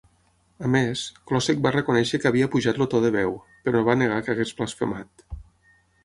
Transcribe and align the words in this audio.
A 0.67 0.69
més, 0.75 1.01
Klocek 1.31 1.59
va 1.65 1.73
reconèixer 1.75 2.19
que 2.23 2.29
havia 2.29 2.47
apujat 2.49 2.79
el 2.85 2.89
to 2.93 3.01
de 3.03 3.11
veu, 3.15 3.35
però 3.67 3.83
va 3.89 3.95
negar 4.03 4.17
que 4.29 4.33
hagués 4.35 4.55
blasfemat. 4.63 5.25